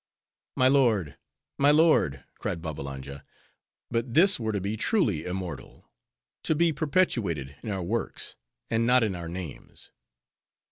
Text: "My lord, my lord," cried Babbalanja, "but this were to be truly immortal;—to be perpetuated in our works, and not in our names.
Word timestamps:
"My 0.55 0.67
lord, 0.67 1.15
my 1.59 1.69
lord," 1.69 2.23
cried 2.39 2.59
Babbalanja, 2.59 3.23
"but 3.91 4.15
this 4.15 4.39
were 4.39 4.51
to 4.51 4.59
be 4.59 4.75
truly 4.75 5.25
immortal;—to 5.25 6.55
be 6.55 6.73
perpetuated 6.73 7.55
in 7.61 7.69
our 7.69 7.83
works, 7.83 8.35
and 8.71 8.87
not 8.87 9.03
in 9.03 9.13
our 9.13 9.29
names. 9.29 9.91